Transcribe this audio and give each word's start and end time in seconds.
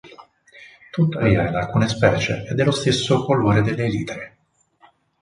Tuttavia 0.89 1.47
in 1.47 1.53
alcune 1.55 1.87
specie 1.87 2.41
è 2.45 2.55
dello 2.55 2.71
stesso 2.71 3.23
colore 3.23 3.61
delle 3.61 3.83
elitre. 3.83 4.37